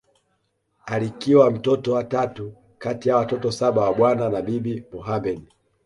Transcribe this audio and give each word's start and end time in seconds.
Alikiwa 0.85 1.51
mtoto 1.51 1.93
wa 1.93 2.03
tatu 2.03 2.53
kati 2.77 3.09
ya 3.09 3.17
watoto 3.17 3.51
saba 3.51 3.81
wa 3.81 3.93
Bwana 3.93 4.29
na 4.29 4.41
Bibi 4.41 4.83
Mohamed 4.93 5.41